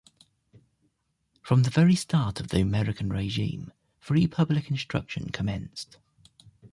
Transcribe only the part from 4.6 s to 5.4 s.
instruction